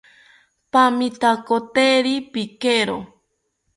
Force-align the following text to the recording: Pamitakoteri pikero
Pamitakoteri 0.71 2.15
pikero 2.33 2.97